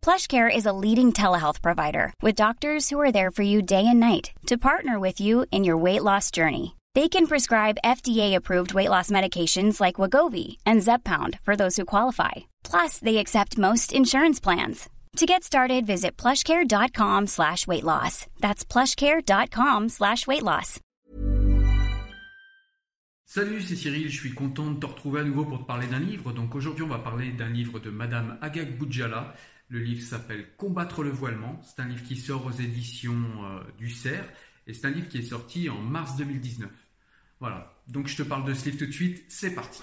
PlushCare 0.00 0.48
is 0.54 0.64
a 0.64 0.72
leading 0.72 1.12
telehealth 1.12 1.60
provider 1.60 2.14
with 2.22 2.34
doctors 2.34 2.88
who 2.88 2.98
are 3.00 3.12
there 3.12 3.30
for 3.30 3.42
you 3.42 3.60
day 3.60 3.84
and 3.86 4.00
night 4.00 4.30
to 4.46 4.56
partner 4.56 4.98
with 4.98 5.20
you 5.20 5.44
in 5.50 5.64
your 5.64 5.76
weight 5.76 6.02
loss 6.02 6.30
journey. 6.30 6.76
They 6.94 7.08
can 7.08 7.26
prescribe 7.26 7.84
FDA-approved 7.84 8.72
weight 8.72 8.88
loss 8.88 9.10
medications 9.10 9.80
like 9.80 9.96
Wagovi 9.96 10.56
and 10.64 10.80
Zepbound 10.80 11.38
for 11.44 11.54
those 11.54 11.76
who 11.76 11.84
qualify. 11.84 12.48
Plus, 12.64 12.98
they 12.98 13.18
accept 13.18 13.58
most 13.58 13.92
insurance 13.92 14.40
plans. 14.40 14.88
To 15.16 15.26
get 15.26 15.44
started, 15.44 15.86
visit 15.86 16.16
plushcare.com 16.16 17.26
slash 17.26 17.66
weight 17.66 17.84
loss. 17.84 18.26
That's 18.40 18.64
plushcare.com 18.64 19.88
slash 19.90 20.26
weight 20.26 20.42
loss. 20.42 20.80
Salut, 23.30 23.60
c'est 23.60 23.76
Cyril, 23.76 24.08
je 24.08 24.20
suis 24.20 24.32
content 24.32 24.70
de 24.70 24.80
te 24.80 24.86
retrouver 24.86 25.20
à 25.20 25.24
nouveau 25.24 25.44
pour 25.44 25.58
te 25.58 25.64
parler 25.64 25.86
d'un 25.86 25.98
livre. 25.98 26.32
Donc 26.32 26.54
aujourd'hui, 26.54 26.82
on 26.84 26.88
va 26.88 26.98
parler 26.98 27.30
d'un 27.32 27.50
livre 27.50 27.78
de 27.78 27.90
Madame 27.90 28.38
Agag 28.40 28.78
Boudjala. 28.78 29.34
Le 29.70 29.80
livre 29.80 30.02
s'appelle 30.02 30.46
Combattre 30.56 31.02
le 31.02 31.10
voilement. 31.10 31.60
C'est 31.62 31.82
un 31.82 31.86
livre 31.86 32.02
qui 32.02 32.16
sort 32.16 32.46
aux 32.46 32.52
éditions 32.52 33.22
euh, 33.44 33.60
du 33.76 33.90
CERF 33.90 34.26
et 34.66 34.72
c'est 34.72 34.86
un 34.86 34.90
livre 34.90 35.08
qui 35.08 35.18
est 35.18 35.22
sorti 35.22 35.68
en 35.68 35.78
mars 35.82 36.16
2019. 36.16 36.70
Voilà, 37.38 37.74
donc 37.86 38.08
je 38.08 38.16
te 38.16 38.22
parle 38.22 38.46
de 38.46 38.54
ce 38.54 38.64
livre 38.64 38.78
tout 38.78 38.86
de 38.86 38.92
suite, 38.92 39.24
c'est 39.28 39.54
parti. 39.54 39.82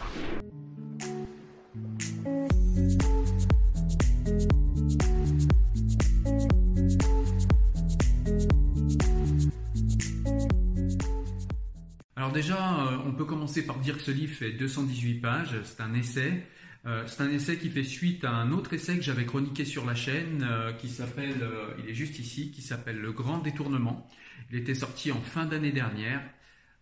Alors 12.16 12.32
déjà, 12.32 12.88
euh, 12.88 12.98
on 13.06 13.14
peut 13.14 13.26
commencer 13.26 13.64
par 13.68 13.78
dire 13.78 13.98
que 13.98 14.04
ce 14.04 14.10
livre 14.10 14.34
fait 14.34 14.52
218 14.52 15.22
pages, 15.22 15.62
c'est 15.64 15.82
un 15.82 15.94
essai. 15.94 16.44
Euh, 16.88 17.04
c'est 17.08 17.22
un 17.24 17.32
essai 17.32 17.58
qui 17.58 17.70
fait 17.70 17.84
suite 17.84 18.24
à 18.26 18.32
un 18.32 18.52
autre 18.52 18.74
essai 18.74 18.96
que 18.96 19.02
j'avais 19.02 19.26
chroniqué 19.26 19.66
sur 19.66 19.86
la 19.86 19.96
chaîne, 19.96 20.46
euh, 20.48 20.72
qui 20.74 20.88
s'appelle, 20.88 21.42
euh, 21.42 21.74
il 21.84 21.90
est 21.90 21.96
juste 21.96 22.20
ici, 22.20 22.52
qui 22.52 22.62
s'appelle 22.62 23.00
Le 23.00 23.12
Grand 23.12 23.40
Détournement. 23.40 24.08
Il 24.52 24.58
était 24.58 24.76
sorti 24.76 25.12
en 25.12 25.20
fin 25.20 25.46
d'année 25.46 25.72
dernière. 25.72 26.22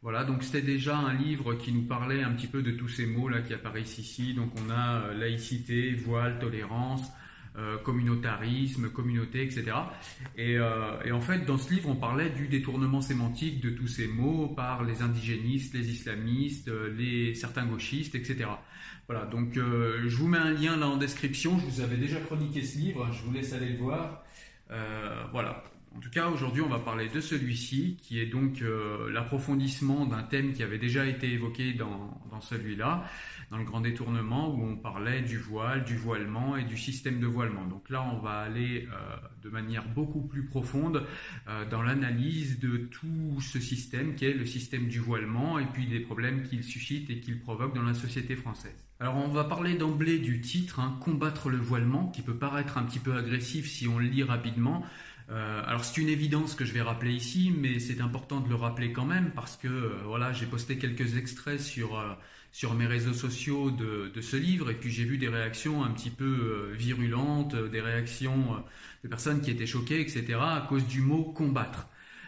Voilà, 0.02 0.26
donc 0.26 0.44
c'était 0.44 0.62
déjà 0.62 0.98
un 0.98 1.14
livre 1.14 1.54
qui 1.54 1.72
nous 1.72 1.84
parlait 1.84 2.22
un 2.22 2.32
petit 2.32 2.48
peu 2.48 2.62
de 2.62 2.72
tous 2.72 2.90
ces 2.90 3.06
mots 3.06 3.30
là 3.30 3.40
qui 3.42 3.54
apparaissent 3.54 3.98
ici. 3.98 4.34
Donc 4.34 4.52
on 4.60 4.70
a 4.70 5.14
laïcité, 5.14 5.94
voile, 5.94 6.38
tolérance, 6.40 7.10
euh, 7.56 7.78
communautarisme, 7.78 8.90
communauté, 8.90 9.44
etc. 9.44 9.66
Et, 10.38 10.58
euh, 10.58 11.02
et 11.06 11.12
en 11.12 11.22
fait, 11.22 11.46
dans 11.46 11.58
ce 11.58 11.72
livre, 11.74 11.90
on 11.90 11.96
parlait 11.96 12.30
du 12.30 12.48
détournement 12.48 13.02
sémantique 13.02 13.62
de 13.62 13.70
tous 13.70 13.88
ces 13.88 14.08
mots 14.08 14.48
par 14.48 14.84
les 14.84 15.02
indigénistes, 15.02 15.74
les 15.74 15.90
islamistes, 15.90 16.68
euh, 16.68 16.94
les 16.98 17.36
certains 17.36 17.66
gauchistes, 17.66 18.16
etc. 18.16 18.46
Voilà, 19.08 19.26
donc 19.26 19.58
euh, 19.58 20.06
je 20.08 20.16
vous 20.16 20.28
mets 20.28 20.38
un 20.38 20.52
lien 20.52 20.78
là 20.78 20.88
en 20.88 20.98
description. 20.98 21.60
Je 21.60 21.66
vous 21.66 21.82
avais 21.82 21.98
déjà 21.98 22.20
chroniqué 22.20 22.64
ce 22.64 22.78
livre, 22.78 23.10
je 23.12 23.24
vous 23.24 23.34
laisse 23.34 23.54
aller 23.54 23.70
le 23.70 23.78
voir. 23.78 24.24
Euh, 24.72 25.24
voilà. 25.32 25.64
En 25.96 26.00
tout 26.00 26.10
cas, 26.10 26.30
aujourd'hui, 26.30 26.62
on 26.62 26.70
va 26.70 26.80
parler 26.80 27.08
de 27.08 27.22
celui-ci, 27.22 27.98
qui 28.02 28.20
est 28.20 28.26
donc 28.26 28.62
euh, 28.62 29.12
l'approfondissement 29.12 30.06
d'un 30.06 30.24
thème 30.24 30.54
qui 30.54 30.64
avait 30.64 30.80
déjà 30.80 31.06
été 31.06 31.32
évoqué 31.32 31.74
dans, 31.74 32.20
dans 32.32 32.42
celui-là, 32.42 33.06
dans 33.52 33.58
le 33.58 33.64
grand 33.64 33.80
détournement, 33.80 34.54
où 34.56 34.64
on 34.64 34.76
parlait 34.76 35.22
du 35.22 35.38
voile, 35.38 35.84
du 35.84 35.96
voilement 35.96 36.58
et 36.58 36.64
du 36.64 36.78
système 36.78 37.20
de 37.20 37.28
voilement. 37.28 37.66
Donc 37.66 37.92
là, 37.92 38.04
on 38.12 38.18
va 38.18 38.40
aller 38.40 38.88
euh, 38.92 39.16
de 39.44 39.50
manière 39.50 39.88
beaucoup 39.88 40.22
plus 40.22 40.46
profonde 40.46 41.06
euh, 41.48 41.70
dans 41.70 41.84
l'analyse 41.84 42.60
de 42.60 42.78
tout 42.78 43.40
ce 43.40 43.60
système 43.60 44.16
qui 44.16 44.26
est 44.26 44.34
le 44.34 44.48
système 44.48 44.88
du 44.88 45.00
voilement 45.00 45.60
et 45.60 45.66
puis 45.66 45.86
des 45.86 46.00
problèmes 46.00 46.42
qu'il 46.42 46.64
suscite 46.64 47.12
et 47.12 47.20
qu'il 47.20 47.40
provoque 47.40 47.76
dans 47.76 47.84
la 47.84 47.94
société 47.94 48.36
française. 48.36 48.88
Alors 49.00 49.18
on 49.18 49.28
va 49.28 49.44
parler 49.44 49.76
d'emblée 49.76 50.18
du 50.18 50.42
titre, 50.42 50.80
hein, 50.80 50.98
combattre 51.02 51.50
le 51.50 51.58
voilement, 51.58 52.08
qui 52.08 52.22
peut 52.22 52.38
paraître 52.38 52.78
un 52.78 52.84
petit 52.84 53.00
peu 53.00 53.16
agressif 53.16 53.68
si 53.70 53.88
on 53.88 54.00
le 54.00 54.06
lit 54.06 54.24
rapidement. 54.24 54.84
Euh, 55.30 55.62
alors 55.66 55.86
c'est 55.86 56.02
une 56.02 56.10
évidence 56.10 56.56
que 56.56 56.66
je 56.66 56.74
vais 56.74 56.82
rappeler 56.82 57.14
ici, 57.14 57.54
mais 57.58 57.80
c'est 57.80 58.02
important 58.02 58.42
de 58.42 58.50
le 58.50 58.56
rappeler 58.56 58.92
quand 58.92 59.06
même 59.06 59.32
parce 59.32 59.56
que 59.58 59.68
euh, 59.68 60.02
voilà, 60.06 60.34
j'ai 60.34 60.46
posté 60.46 60.78
quelques 60.78 61.18
extraits 61.18 61.60
sur 61.60 61.98
euh, 61.98 62.14
sur 62.52 62.74
mes 62.76 62.86
réseaux 62.86 63.14
sociaux 63.14 63.72
de, 63.72 64.12
ce 64.22 64.38
livre 64.38 64.70
et 64.70 64.76
puis 64.76 64.92
j'ai 64.92 65.06
vu 65.06 65.18
des 65.18 65.30
réactions 65.30 65.84
un 65.84 65.90
petit 65.90 66.12
peu 66.12 66.72
virulentes, 66.74 67.56
des 67.56 67.82
réactions 67.82 68.64
de 69.04 69.10
personnes 69.10 69.42
qui 69.42 69.50
étaient 69.50 69.66
choquées, 69.66 70.00
etc. 70.02 70.36
à 70.40 70.66
cause 70.70 70.86
du 70.86 71.02
mot 71.02 71.24
combattre. 71.24 71.88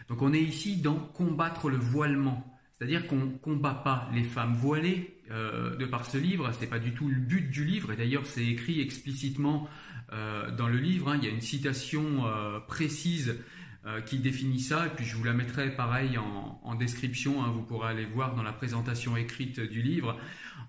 Donc 0.10 0.24
on 0.24 0.34
est 0.34 0.42
ici 0.42 0.78
dans 0.78 0.96
combattre 0.96 1.70
le 1.70 1.78
voilement. 1.78 2.60
C'est-à-dire 2.74 3.06
qu'on 3.06 3.18
ne 3.18 3.38
combat 3.38 3.76
pas 3.76 4.10
les 4.16 4.24
femmes 4.24 4.56
voilées 4.56 5.22
de 5.30 5.86
par 5.86 6.08
ce 6.08 6.18
livre, 6.18 6.52
ce 6.54 6.62
n'est 6.62 6.68
pas 6.68 6.80
du 6.80 6.96
tout 6.96 7.08
le 7.08 7.20
but 7.20 7.52
du 7.52 7.64
livre, 7.64 7.92
et 7.92 7.96
d'ailleurs 7.96 8.26
c'est 8.26 8.48
écrit 8.48 8.82
explicitement 8.82 9.70
dans 10.12 10.68
le 10.68 10.78
livre, 10.78 11.10
hein, 11.10 11.18
il 11.22 11.26
y 11.26 11.28
a 11.28 11.34
une 11.34 11.42
citation 11.42 12.26
euh, 12.26 12.60
précise 12.60 13.36
euh, 13.88 14.02
qui 14.02 14.18
définit 14.18 14.62
ça, 14.62 14.88
et 14.88 14.90
puis 14.90 15.06
je 15.06 15.16
vous 15.16 15.24
la 15.24 15.34
mettrai 15.34 15.70
pareil 15.70 16.18
en, 16.18 16.74
description, 16.74 17.44
hein, 17.44 17.52
vous 17.54 17.62
pourrez 17.62 17.90
aller 17.90 18.06
voir 18.06 18.34
dans 18.34 18.42
la 18.42 18.52
présentation 18.52 19.16
écrite 19.16 19.60
du 19.60 19.84
livre. 19.84 20.18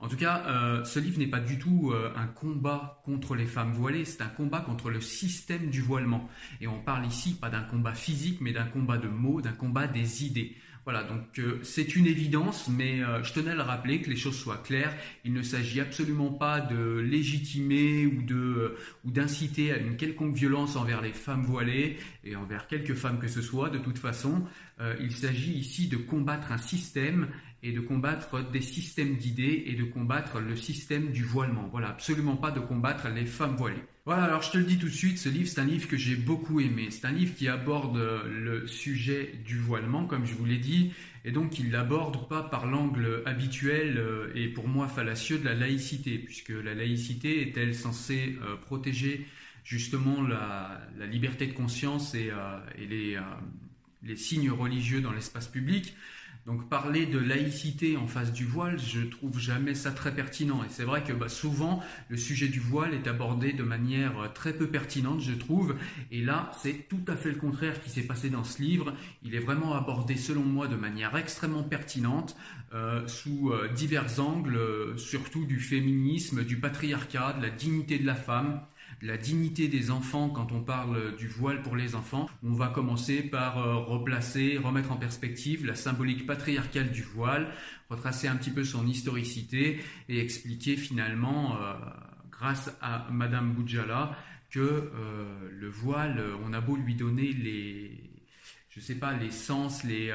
En 0.01 0.09
tout 0.09 0.19
cas, 0.19 0.45
euh, 0.49 0.85
ce 0.85 1.01
livre 1.01 1.19
n'est 1.19 1.27
pas 1.27 1.41
du 1.41 1.59
tout 1.59 1.93
euh, 1.93 2.13
un 2.15 2.27
combat 2.27 3.01
contre 3.07 3.35
les 3.35 3.47
femmes 3.47 3.73
voilées, 3.73 4.05
c'est 4.05 4.21
un 4.21 4.29
combat 4.29 4.61
contre 4.61 4.91
le 4.91 5.01
système 5.01 5.71
du 5.71 5.81
voilement. 5.81 6.29
Et 6.61 6.67
on 6.67 6.79
parle 6.79 7.07
ici 7.07 7.35
pas 7.35 7.49
d'un 7.49 7.63
combat 7.63 7.95
physique, 7.95 8.43
mais 8.43 8.53
d'un 8.53 8.67
combat 8.67 8.99
de 8.99 9.09
mots, 9.09 9.41
d'un 9.41 9.53
combat 9.53 9.87
des 9.87 10.27
idées. 10.27 10.55
Voilà, 10.87 11.03
donc 11.03 11.41
euh, 11.41 11.59
c'est 11.65 11.97
une 11.97 12.07
évidence, 12.07 12.69
mais 12.69 13.03
euh, 13.03 13.21
je 13.25 13.33
tenais 13.33 13.51
à 13.51 13.55
le 13.57 13.63
rappeler, 13.63 14.01
que 14.01 14.09
les 14.09 14.15
choses 14.15 14.39
soient 14.39 14.59
claires. 14.59 14.95
Il 15.25 15.33
ne 15.33 15.43
s'agit 15.43 15.81
absolument 15.81 16.31
pas 16.31 16.61
de 16.61 17.01
légitimer 17.01 18.07
ou 18.07 18.23
de 18.23 18.37
euh, 18.37 18.79
ou 19.05 19.11
d'inciter 19.11 19.73
à 19.73 19.79
une 19.79 19.97
quelconque 19.97 20.37
violence 20.37 20.77
envers 20.77 21.03
les 21.03 21.13
femmes 21.13 21.43
voilées 21.43 21.97
et 22.23 22.37
envers 22.37 22.69
quelques 22.69 22.95
femmes 22.95 23.19
que 23.19 23.27
ce 23.27 23.43
soit. 23.43 23.69
De 23.69 23.79
toute 23.79 23.99
façon, 23.99 24.45
il 25.01 25.13
s'agit 25.13 25.53
ici 25.53 25.89
de 25.89 25.97
combattre 25.97 26.53
un 26.53 26.59
système 26.59 27.29
et 27.63 27.73
de 27.73 27.81
combattre 27.81 28.49
des 28.51 28.61
systèmes 28.61 29.17
d'idées 29.17 29.65
et 29.67 29.75
de 29.75 29.85
combattre 29.85 30.41
le 30.41 30.55
système 30.55 31.11
du 31.11 31.25
voilement. 31.25 31.69
Voilà, 31.73 31.89
absolument 31.89 32.37
pas 32.37 32.51
de 32.51 32.61
combattre 32.61 33.09
les 33.09 33.25
femmes 33.25 33.57
voilées. 33.57 33.83
Voilà, 34.05 34.25
alors 34.25 34.43
je 34.43 34.53
te 34.53 34.59
le 34.59 34.65
dis 34.65 34.79
tout 34.79 34.87
de 34.87 34.93
suite, 34.93 35.19
ce 35.19 35.29
livre, 35.29 35.49
c'est 35.49 35.61
un 35.61 35.65
livre 35.65 35.89
que 35.89 35.97
j'ai 35.97 36.15
beaucoup 36.15 36.61
aimé. 36.61 36.89
C'est 36.91 37.07
un 37.07 37.13
livre 37.13 37.35
qui 37.35 37.49
aborde 37.49 37.99
le 37.99 38.67
sujet 38.69 39.33
du 39.45 39.59
voilement, 39.59 40.05
comme 40.05 40.25
je 40.27 40.35
vous 40.35 40.45
l'ai 40.45 40.59
dit, 40.59 40.93
et 41.25 41.33
donc 41.33 41.59
il 41.59 41.73
l'aborde 41.73 42.29
pas 42.29 42.45
par 42.45 42.67
l'angle 42.67 43.23
habituel 43.27 43.99
euh, 43.99 44.31
et 44.37 44.47
pour 44.47 44.69
moi 44.69 44.87
fallacieux 44.87 45.39
de 45.39 45.45
la 45.45 45.55
laïcité, 45.55 46.19
puisque 46.19 46.51
la 46.51 46.73
laïcité 46.73 47.43
est-elle 47.43 47.75
censée 47.75 48.39
euh, 48.43 48.55
protéger 48.55 49.27
justement 49.65 50.23
la, 50.23 50.81
la, 50.97 51.07
liberté 51.07 51.49
de 51.49 51.53
conscience 51.53 52.15
et, 52.15 52.31
euh, 52.31 52.61
et 52.79 52.87
les, 52.87 53.19
les 54.07 54.17
signes 54.17 54.51
religieux 54.51 55.01
dans 55.01 55.13
l'espace 55.13 55.49
public 55.49 55.95
Donc 56.47 56.69
parler 56.69 57.07
de 57.07 57.19
laïcité 57.19 57.97
en 57.97 58.07
face 58.07 58.33
du 58.33 58.45
voile, 58.45 58.79
je 58.79 59.01
trouve 59.01 59.41
jamais 59.41 59.75
ça 59.75 59.91
très 59.91 60.15
pertinent. 60.15 60.63
Et 60.63 60.69
c'est 60.69 60.85
vrai 60.85 61.03
que 61.03 61.13
bah, 61.13 61.29
souvent 61.29 61.83
le 62.09 62.17
sujet 62.17 62.47
du 62.47 62.61
voile 62.61 62.95
est 62.95 63.09
abordé 63.09 63.53
de 63.53 63.65
manière 63.65 64.19
euh, 64.21 64.29
très 64.29 64.53
peu 64.53 64.69
pertinente, 64.69 65.21
je 65.21 65.33
trouve. 65.33 65.75
Et 66.13 66.23
là, 66.23 66.53
c'est 66.63 66.89
tout 66.89 67.05
à 67.09 67.17
fait 67.17 67.31
le 67.31 67.37
contraire 67.37 67.81
qui 67.83 67.91
s'est 67.91 68.07
passé 68.07 68.31
dans 68.31 68.45
ce 68.45 68.63
livre. 68.63 68.95
Il 69.25 69.35
est 69.35 69.41
vraiment 69.41 69.75
abordé, 69.75 70.17
selon 70.17 70.45
moi, 70.45 70.69
de 70.69 70.77
manière 70.77 71.17
extrêmement 71.17 71.65
pertinente, 71.65 72.37
euh, 72.75 73.07
sous 73.09 73.51
euh, 73.51 73.69
divers 73.69 74.21
angles, 74.21 74.61
surtout 74.99 75.47
du 75.47 75.59
féminisme, 75.59 76.45
du 76.45 76.59
patriarcat, 76.59 77.33
de 77.33 77.43
la 77.43 77.51
dignité 77.51 77.99
de 77.99 78.07
la 78.07 78.15
femme 78.15 78.61
la 79.03 79.17
dignité 79.17 79.69
des 79.69 79.91
enfants 79.91 80.29
quand 80.31 80.53
on 80.53 80.63
parle 80.63 81.17
du 81.17 81.29
voile 81.29 81.63
pour 81.63 81.77
les 81.77 81.95
enfants. 81.95 82.29
On 82.43 82.53
va 82.53 82.69
commencer 82.69 83.23
par 83.23 83.59
euh, 83.59 83.77
replacer, 83.77 84.59
remettre 84.59 84.93
en 84.93 84.97
perspective 84.97 85.67
la 85.67 85.75
symbolique 85.75 86.27
patriarcale 86.27 86.91
du 86.91 87.03
voile, 87.03 87.53
retracer 87.91 88.29
un 88.29 88.37
petit 88.37 88.51
peu 88.51 88.65
son 88.65 88.87
historicité 88.87 89.81
et 90.09 90.21
expliquer 90.21 90.77
finalement, 90.77 91.57
euh, 91.57 91.75
grâce 92.31 92.75
à 92.81 93.07
Madame 93.11 93.53
Boudjala, 93.53 94.17
que 94.51 94.61
euh, 94.61 95.49
le 95.51 95.69
voile, 95.69 96.23
on 96.45 96.53
a 96.53 96.61
beau 96.61 96.77
lui 96.77 96.95
donner 96.95 97.33
les, 97.33 97.91
je 98.71 98.81
sais 98.81 98.95
pas, 98.95 99.13
les 99.13 99.31
sens, 99.31 99.85
les, 99.85 100.15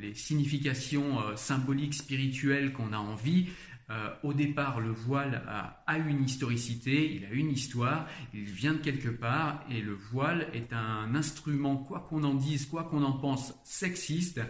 les 0.00 0.14
significations 0.14 1.36
symboliques, 1.36 1.94
spirituelles 1.94 2.72
qu'on 2.72 2.92
a 2.92 2.98
envie, 2.98 3.48
euh, 3.90 4.10
au 4.22 4.34
départ, 4.34 4.80
le 4.80 4.90
voile 4.90 5.42
a, 5.86 5.96
une 5.96 6.22
historicité, 6.22 7.14
il 7.14 7.24
a 7.24 7.30
une 7.30 7.50
histoire, 7.50 8.06
il 8.34 8.44
vient 8.44 8.74
de 8.74 8.78
quelque 8.78 9.08
part, 9.08 9.64
et 9.70 9.80
le 9.80 9.94
voile 9.94 10.46
est 10.52 10.72
un 10.72 11.14
instrument, 11.14 11.76
quoi 11.76 12.06
qu'on 12.08 12.22
en 12.22 12.34
dise, 12.34 12.66
quoi 12.66 12.84
qu'on 12.84 13.02
en 13.02 13.12
pense, 13.12 13.54
sexiste, 13.64 14.40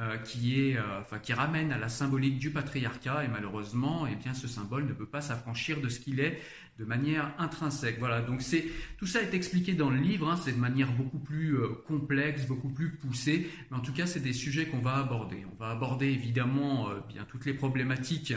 euh, 0.00 0.16
qui 0.18 0.60
est, 0.60 0.76
euh, 0.76 1.00
enfin, 1.00 1.18
qui 1.18 1.34
ramène 1.34 1.70
à 1.70 1.78
la 1.78 1.88
symbolique 1.88 2.38
du 2.38 2.50
patriarcat, 2.50 3.24
et 3.24 3.28
malheureusement, 3.28 4.06
eh 4.06 4.14
bien, 4.14 4.32
ce 4.32 4.48
symbole 4.48 4.86
ne 4.86 4.94
peut 4.94 5.06
pas 5.06 5.20
s'affranchir 5.20 5.80
de 5.80 5.88
ce 5.88 6.00
qu'il 6.00 6.20
est 6.20 6.40
de 6.78 6.84
manière 6.84 7.34
intrinsèque. 7.38 7.96
Voilà, 7.98 8.20
donc 8.20 8.42
c'est 8.42 8.64
tout 8.98 9.06
ça 9.06 9.20
est 9.20 9.34
expliqué 9.34 9.74
dans 9.74 9.90
le 9.90 9.98
livre, 9.98 10.28
hein, 10.28 10.36
c'est 10.36 10.52
de 10.52 10.58
manière 10.58 10.92
beaucoup 10.92 11.18
plus 11.18 11.56
complexe, 11.86 12.46
beaucoup 12.46 12.68
plus 12.68 12.90
poussée, 12.90 13.50
mais 13.70 13.76
en 13.76 13.80
tout 13.80 13.92
cas, 13.92 14.06
c'est 14.06 14.20
des 14.20 14.32
sujets 14.32 14.66
qu'on 14.66 14.80
va 14.80 14.96
aborder. 14.96 15.44
On 15.52 15.56
va 15.62 15.70
aborder 15.70 16.06
évidemment 16.06 16.88
bien 17.08 17.24
toutes 17.28 17.46
les 17.46 17.54
problématiques 17.54 18.34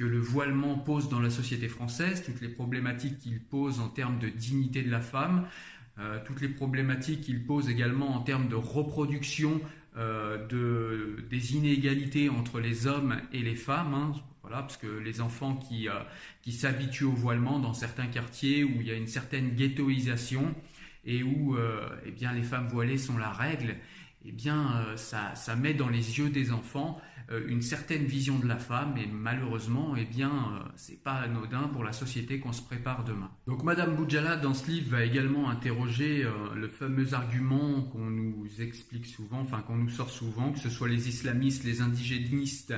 que 0.00 0.04
le 0.06 0.18
voilement 0.18 0.78
pose 0.78 1.10
dans 1.10 1.20
la 1.20 1.28
société 1.28 1.68
française, 1.68 2.22
toutes 2.24 2.40
les 2.40 2.48
problématiques 2.48 3.18
qu'il 3.18 3.38
pose 3.38 3.80
en 3.80 3.88
termes 3.88 4.18
de 4.18 4.30
dignité 4.30 4.82
de 4.82 4.90
la 4.90 5.02
femme, 5.02 5.46
euh, 5.98 6.18
toutes 6.24 6.40
les 6.40 6.48
problématiques 6.48 7.20
qu'il 7.20 7.44
pose 7.44 7.68
également 7.68 8.16
en 8.16 8.20
termes 8.20 8.48
de 8.48 8.54
reproduction 8.54 9.60
euh, 9.98 10.46
de, 10.46 11.22
des 11.28 11.54
inégalités 11.54 12.30
entre 12.30 12.60
les 12.60 12.86
hommes 12.86 13.20
et 13.34 13.42
les 13.42 13.56
femmes. 13.56 13.92
Hein, 13.92 14.12
voilà, 14.42 14.58
parce 14.62 14.76
que 14.76 14.86
les 14.86 15.20
enfants 15.20 15.56
qui, 15.56 15.88
euh, 15.88 15.94
qui 16.42 16.52
s'habituent 16.52 17.04
au 17.04 17.12
voilement 17.12 17.58
dans 17.58 17.74
certains 17.74 18.06
quartiers 18.06 18.64
où 18.64 18.80
il 18.80 18.86
y 18.86 18.90
a 18.90 18.94
une 18.94 19.06
certaine 19.06 19.54
ghettoisation 19.54 20.54
et 21.04 21.22
où 21.22 21.56
eh 22.04 22.10
bien, 22.10 22.30
les 22.32 22.42
femmes 22.42 22.68
voilées 22.68 22.98
sont 22.98 23.16
la 23.16 23.30
règle, 23.30 23.76
eh 24.26 24.32
bien, 24.32 24.84
ça, 24.96 25.34
ça 25.34 25.56
met 25.56 25.72
dans 25.72 25.88
les 25.88 26.18
yeux 26.18 26.28
des 26.28 26.52
enfants 26.52 27.00
euh, 27.00 27.09
une 27.46 27.62
certaine 27.62 28.04
vision 28.04 28.38
de 28.38 28.46
la 28.48 28.58
femme 28.58 28.96
et 28.96 29.06
malheureusement, 29.06 29.94
eh 29.96 30.04
bien, 30.04 30.30
euh, 30.30 30.68
c'est 30.74 31.00
pas 31.02 31.14
anodin 31.14 31.68
pour 31.68 31.84
la 31.84 31.92
société 31.92 32.40
qu'on 32.40 32.52
se 32.52 32.62
prépare 32.62 33.04
demain. 33.04 33.30
Donc 33.46 33.62
Madame 33.62 33.94
Boudjala 33.94 34.36
dans 34.36 34.54
ce 34.54 34.68
livre 34.68 34.90
va 34.90 35.04
également 35.04 35.48
interroger 35.48 36.24
euh, 36.24 36.32
le 36.56 36.66
fameux 36.66 37.14
argument 37.14 37.82
qu'on 37.82 38.10
nous 38.10 38.46
explique 38.58 39.06
souvent, 39.06 39.40
enfin 39.40 39.62
qu'on 39.62 39.76
nous 39.76 39.90
sort 39.90 40.10
souvent, 40.10 40.52
que 40.52 40.58
ce 40.58 40.70
soit 40.70 40.88
les 40.88 41.08
islamistes, 41.08 41.62
les 41.64 41.82
indigénistes 41.82 42.74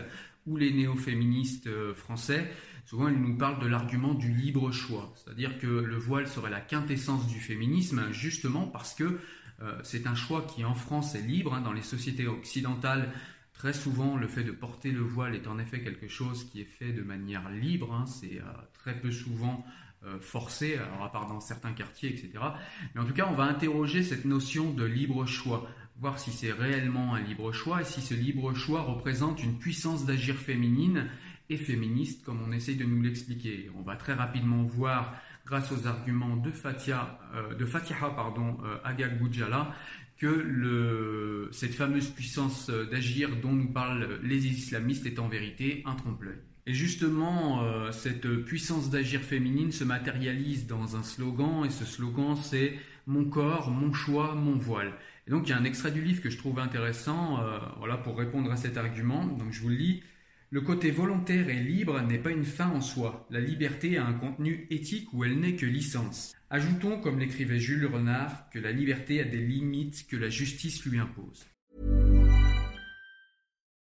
ou 0.47 0.57
les 0.57 0.73
néo-féministes 0.73 1.71
français. 1.95 2.51
Souvent, 2.85 3.09
elle 3.09 3.21
nous 3.21 3.37
parle 3.37 3.63
de 3.63 3.67
l'argument 3.67 4.13
du 4.13 4.35
libre 4.35 4.71
choix, 4.73 5.15
c'est-à-dire 5.15 5.59
que 5.59 5.67
le 5.67 5.97
voile 5.97 6.27
serait 6.27 6.51
la 6.51 6.61
quintessence 6.61 7.27
du 7.29 7.39
féminisme, 7.39 8.11
justement 8.11 8.67
parce 8.67 8.93
que 8.93 9.21
c'est 9.85 10.09
un 10.09 10.17
choix 10.17 10.45
qui 10.45 10.65
en 10.65 10.75
France 10.75 11.15
est 11.15 11.23
libre. 11.23 11.55
Hein, 11.55 11.61
dans 11.61 11.73
les 11.73 11.83
sociétés 11.83 12.27
occidentales, 12.27 13.13
Très 13.63 13.73
souvent, 13.73 14.17
le 14.17 14.27
fait 14.27 14.43
de 14.43 14.51
porter 14.51 14.91
le 14.91 15.03
voile 15.03 15.37
est 15.37 15.47
en 15.47 15.57
effet 15.57 15.83
quelque 15.83 16.09
chose 16.09 16.51
qui 16.51 16.61
est 16.61 16.65
fait 16.65 16.93
de 16.93 17.03
manière 17.03 17.49
libre. 17.49 17.95
Hein. 17.95 18.07
c'est 18.07 18.41
euh, 18.41 18.45
très 18.73 18.93
peu 18.99 19.13
souvent 19.13 19.65
euh, 20.05 20.19
forcé, 20.19 20.79
alors 20.79 21.05
à 21.05 21.13
part 21.13 21.29
dans 21.29 21.39
certains 21.39 21.73
quartiers, 21.73 22.09
etc. 22.09 22.33
Mais 22.93 23.01
en 23.01 23.05
tout 23.05 23.13
cas, 23.13 23.29
on 23.31 23.37
va 23.37 23.45
interroger 23.45 24.03
cette 24.03 24.25
notion 24.25 24.73
de 24.73 24.83
libre 24.83 25.27
choix, 25.27 25.69
voir 26.01 26.19
si 26.19 26.33
c'est 26.33 26.51
réellement 26.51 27.15
un 27.15 27.21
libre 27.21 27.53
choix 27.53 27.83
et 27.83 27.85
si 27.85 28.01
ce 28.01 28.15
libre 28.15 28.53
choix 28.53 28.83
représente 28.83 29.41
une 29.41 29.57
puissance 29.57 30.07
d'agir 30.07 30.35
féminine 30.35 31.07
et 31.49 31.57
féministe, 31.57 32.25
comme 32.25 32.43
on 32.45 32.51
essaye 32.51 32.75
de 32.75 32.85
nous 32.85 33.01
l'expliquer. 33.01 33.71
On 33.79 33.83
va 33.83 33.95
très 33.95 34.15
rapidement 34.15 34.65
voir 34.65 35.15
grâce 35.47 35.71
aux 35.71 35.87
arguments 35.87 36.35
de, 36.37 36.51
Fatia, 36.51 37.17
euh, 37.37 37.55
de 37.55 37.65
Fatiha 37.65 38.11
pardon, 38.11 38.59
Agag 38.83 39.21
que 40.23 41.49
cette 41.51 41.75
fameuse 41.75 42.09
puissance 42.09 42.71
d'agir 42.71 43.37
dont 43.43 43.53
nous 43.53 43.73
parlent 43.73 44.21
les 44.23 44.47
islamistes 44.47 45.05
est 45.05 45.19
en 45.19 45.29
vérité 45.29 45.83
un 45.85 45.97
trompe-l'œil. 45.97 46.39
Et 46.67 46.75
justement, 46.75 47.65
euh, 47.65 47.91
cette 47.91 48.29
puissance 48.45 48.89
d'agir 48.89 49.21
féminine 49.21 49.73
se 49.73 49.83
matérialise 49.83 50.69
dans 50.69 50.95
un 50.95 51.03
slogan, 51.03 51.65
et 51.65 51.71
ce 51.71 51.85
slogan 51.85 52.37
c'est 52.37 52.75
Mon 53.09 53.25
corps, 53.25 53.73
mon 53.73 53.93
choix, 53.93 54.37
mon 54.37 54.57
voile. 54.57 54.93
Et 55.27 55.33
donc 55.33 55.49
il 55.49 55.51
y 55.51 55.53
a 55.55 55.59
un 55.59 55.65
extrait 55.65 55.91
du 55.91 56.03
livre 56.03 56.23
que 56.23 56.31
je 56.31 56.39
trouve 56.39 56.61
intéressant 56.61 57.41
euh, 57.41 57.59
voilà, 57.79 57.97
pour 57.97 58.17
répondre 58.17 58.53
à 58.53 58.57
cet 58.57 58.77
argument. 58.77 59.27
Donc 59.27 59.53
je 59.53 59.61
vous 59.61 59.71
le 59.71 59.75
lis. 59.75 60.03
Le 60.55 60.61
côté 60.61 60.91
volontaire 60.91 61.49
et 61.49 61.55
libre 61.55 61.99
n'est 62.03 62.19
pas 62.19 62.29
une 62.29 62.45
fin 62.45 62.69
en 62.69 62.83
soi. 62.83 63.27
La 63.31 63.41
liberté 63.41 63.97
a 63.97 64.05
un 64.05 64.13
contenu 64.13 64.67
éthique 64.69 65.09
où 65.15 65.25
elle 65.25 65.41
n'est 65.41 65.57
que 65.57 65.65
licence. 65.65 66.35
Ajoutons, 66.51 67.01
comme 67.01 67.19
l'écrivait 67.19 67.59
Jules 67.59 67.87
Renard, 67.87 68.51
que 68.51 68.59
la 68.59 68.71
liberté 68.71 69.23
a 69.23 69.25
des 69.25 69.39
limites 69.39 70.07
que 70.07 70.17
la 70.19 70.29
justice 70.29 70.85
lui 70.85 70.99
impose. 70.99 71.47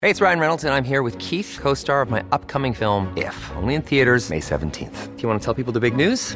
Hey, 0.01 0.09
it's 0.09 0.19
Ryan 0.19 0.39
Reynolds 0.39 0.65
and 0.65 0.73
I'm 0.73 0.83
here 0.83 1.03
with 1.03 1.19
Keith, 1.19 1.59
co-star 1.62 2.01
of 2.01 2.09
my 2.09 2.23
upcoming 2.31 2.73
film 2.73 3.13
If, 3.15 3.51
only 3.57 3.75
in 3.75 3.83
theaters 3.83 4.31
May 4.31 4.39
17th. 4.39 5.15
Do 5.15 5.21
you 5.21 5.29
want 5.29 5.39
to 5.39 5.45
tell 5.45 5.53
people 5.53 5.71
the 5.71 5.79
big 5.79 5.95
news? 5.95 6.35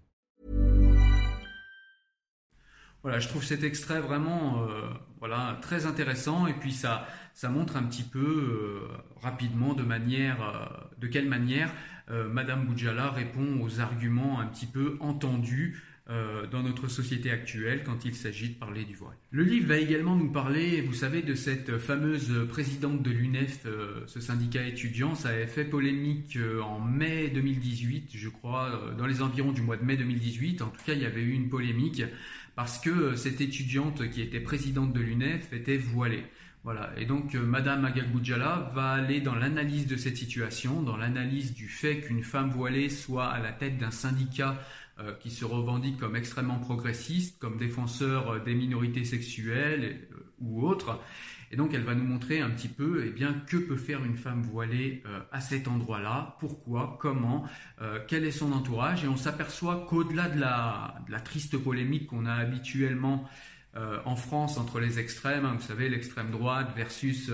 Voilà, 3.03 3.19
je 3.19 3.27
trouve 3.27 3.43
cet 3.43 3.63
extrait 3.63 3.99
vraiment... 3.99 4.67
Euh 4.67 4.89
Voilà, 5.21 5.59
très 5.61 5.85
intéressant. 5.85 6.47
Et 6.47 6.53
puis 6.53 6.73
ça, 6.73 7.07
ça 7.35 7.49
montre 7.49 7.77
un 7.77 7.83
petit 7.83 8.03
peu 8.03 8.19
euh, 8.19 8.87
rapidement 9.21 9.73
de 9.75 9.83
manière, 9.83 10.41
euh, 10.41 10.65
de 10.99 11.07
quelle 11.07 11.29
manière 11.29 11.71
Madame 12.29 12.65
Boudjala 12.65 13.09
répond 13.09 13.61
aux 13.61 13.79
arguments 13.79 14.41
un 14.41 14.45
petit 14.45 14.65
peu 14.65 14.97
entendus 14.99 15.81
dans 16.51 16.61
notre 16.61 16.89
société 16.89 17.31
actuelle 17.31 17.83
quand 17.85 18.03
il 18.03 18.13
s'agit 18.15 18.49
de 18.49 18.55
parler 18.55 18.83
du 18.83 18.95
voile. 18.95 19.15
Le 19.29 19.43
livre 19.43 19.67
va 19.69 19.77
également 19.77 20.17
nous 20.17 20.29
parler, 20.29 20.81
vous 20.81 20.93
savez, 20.93 21.21
de 21.21 21.35
cette 21.35 21.77
fameuse 21.77 22.49
présidente 22.49 23.01
de 23.01 23.11
l'UNEF, 23.11 23.65
ce 24.07 24.19
syndicat 24.19 24.65
étudiant. 24.65 25.15
Ça 25.15 25.29
avait 25.29 25.47
fait 25.47 25.63
polémique 25.63 26.37
en 26.61 26.81
mai 26.81 27.29
2018, 27.29 28.09
je 28.13 28.27
crois, 28.27 28.91
dans 28.97 29.05
les 29.05 29.21
environs 29.21 29.53
du 29.53 29.61
mois 29.61 29.77
de 29.77 29.85
mai 29.85 29.95
2018. 29.95 30.61
En 30.63 30.67
tout 30.67 30.83
cas, 30.85 30.95
il 30.95 31.01
y 31.01 31.05
avait 31.05 31.21
eu 31.21 31.31
une 31.31 31.47
polémique 31.47 32.03
parce 32.55 32.79
que 32.79 32.89
euh, 32.89 33.15
cette 33.15 33.41
étudiante 33.41 34.09
qui 34.09 34.21
était 34.21 34.39
présidente 34.39 34.93
de 34.93 34.99
l'UNEF 34.99 35.51
était 35.53 35.77
voilée. 35.77 36.23
Voilà. 36.63 36.91
Et 36.95 37.05
donc, 37.05 37.33
Madame 37.33 37.85
Agagboudjala 37.85 38.71
va 38.75 38.91
aller 38.91 39.19
dans 39.19 39.33
l'analyse 39.33 39.87
de 39.87 39.95
cette 39.95 40.17
situation, 40.17 40.83
dans 40.83 40.95
l'analyse 40.95 41.55
du 41.55 41.67
fait 41.67 42.01
qu'une 42.01 42.23
femme 42.23 42.51
voilée 42.51 42.89
soit 42.89 43.29
à 43.29 43.39
la 43.39 43.51
tête 43.51 43.79
d'un 43.79 43.89
syndicat 43.89 44.59
qui 45.19 45.31
se 45.31 45.45
revendique 45.45 45.97
comme 45.97 46.15
extrêmement 46.15 46.59
progressiste, 46.59 47.39
comme 47.39 47.57
défenseur 47.57 48.43
des 48.43 48.53
minorités 48.53 49.03
sexuelles 49.03 50.07
ou 50.39 50.67
autres. 50.67 50.99
Et 51.51 51.57
donc 51.57 51.73
elle 51.73 51.83
va 51.83 51.93
nous 51.93 52.05
montrer 52.05 52.39
un 52.39 52.49
petit 52.49 52.69
peu 52.69 53.03
eh 53.05 53.09
bien, 53.09 53.33
que 53.45 53.57
peut 53.57 53.75
faire 53.75 54.03
une 54.05 54.15
femme 54.15 54.41
voilée 54.41 55.03
euh, 55.05 55.19
à 55.31 55.41
cet 55.41 55.67
endroit-là, 55.67 56.37
pourquoi, 56.39 56.97
comment, 56.99 57.45
euh, 57.81 57.99
quel 58.07 58.23
est 58.25 58.31
son 58.31 58.53
entourage. 58.53 59.03
Et 59.03 59.07
on 59.09 59.17
s'aperçoit 59.17 59.85
qu'au-delà 59.89 60.29
de 60.29 60.39
la, 60.39 60.95
de 61.07 61.11
la, 61.11 61.19
triste 61.19 61.57
polémique 61.57 62.07
qu'on 62.07 62.25
a 62.25 62.33
habituellement 62.33 63.29
euh, 63.75 63.99
en 64.05 64.15
France 64.15 64.57
entre 64.57 64.79
les 64.79 64.99
extrêmes, 64.99 65.45
hein, 65.45 65.55
vous 65.57 65.65
savez, 65.65 65.89
l'extrême 65.89 66.31
droite 66.31 66.73
versus 66.75 67.31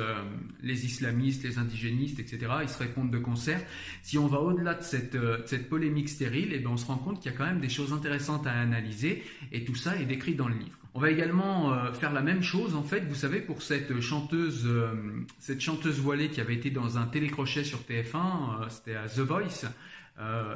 les 0.62 0.86
islamistes, 0.86 1.44
les 1.44 1.58
indigénistes, 1.58 2.20
etc., 2.20 2.51
ils 2.62 2.70
se 2.70 2.77
répondent 2.77 3.12
de 3.12 3.17
concert. 3.17 3.62
Si 4.03 4.17
on 4.17 4.27
va 4.27 4.39
au-delà 4.39 4.75
de 4.75 4.84
cette, 4.84 5.17
cette 5.46 5.70
polémique 5.70 6.10
stérile, 6.10 6.50
eh 6.53 6.60
bien, 6.60 6.70
on 6.70 6.77
se 6.77 6.86
rend 6.86 6.98
compte 6.98 7.22
qu'il 7.22 7.32
y 7.32 7.36
a 7.36 7.38
quand 7.38 7.46
même 7.46 7.60
des 7.60 7.70
choses 7.70 7.94
intéressantes 7.94 8.46
à 8.48 8.51
analyser, 8.51 9.24
et 9.51 9.63
tout 9.65 9.75
ça 9.75 9.96
est 9.98 10.06
décrit 10.06 10.36
dans 10.36 10.48
le 10.48 10.56
livre. 10.56 10.77
On 10.98 11.00
va 11.00 11.12
également 11.12 11.74
euh, 11.74 11.94
faire 11.94 12.12
la 12.12 12.24
même 12.24 12.42
chose, 12.42 12.74
en 12.74 12.82
fait, 12.82 13.01
vous 13.01 13.13
savez, 13.13 13.39
pour 13.39 13.62
cette 13.62 14.01
chanteuse, 14.01 14.63
euh, 14.66 14.96
cette 15.38 15.62
chanteuse 15.62 16.00
voilée 16.00 16.30
qui 16.30 16.42
avait 16.42 16.56
été 16.56 16.72
dans 16.72 16.98
un 16.98 17.06
télécrochet 17.06 17.63
sur 17.63 17.82
TF1, 17.82 18.16
euh, 18.16 18.66
c'était 18.70 18.96
à 18.96 19.08
The 19.08 19.20
Voice, 19.20 19.68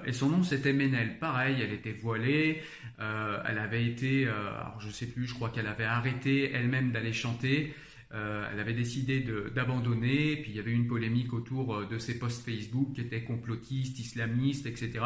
et 0.07 0.13
son 0.13 0.29
nom 0.29 0.41
c'était 0.41 0.73
Ménel. 0.73 1.19
Pareil, 1.19 1.57
elle 1.61 1.73
était 1.73 1.91
voilée, 1.91 2.63
elle 2.97 3.59
avait 3.59 3.85
été, 3.85 4.27
alors 4.27 4.79
je 4.79 4.89
sais 4.89 5.05
plus, 5.05 5.27
je 5.27 5.35
crois 5.35 5.49
qu'elle 5.49 5.67
avait 5.67 5.83
arrêté 5.83 6.49
elle-même 6.51 6.91
d'aller 6.91 7.13
chanter. 7.13 7.75
elle 8.11 8.59
avait 8.59 8.73
décidé 8.73 9.23
d'abandonner, 9.53 10.37
puis 10.37 10.49
il 10.49 10.55
y 10.55 10.59
avait 10.59 10.71
une 10.71 10.87
polémique 10.87 11.31
autour 11.33 11.85
de 11.85 11.99
ses 11.99 12.17
posts 12.17 12.43
Facebook 12.43 12.93
qui 12.95 13.01
étaient 13.01 13.21
complotistes, 13.21 13.99
islamistes, 13.99 14.65
etc. 14.65 15.05